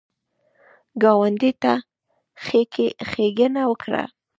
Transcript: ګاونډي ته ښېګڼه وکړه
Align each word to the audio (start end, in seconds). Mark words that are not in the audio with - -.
ګاونډي 1.01 1.51
ته 1.61 1.73
ښېګڼه 2.43 3.63
وکړه 3.69 4.03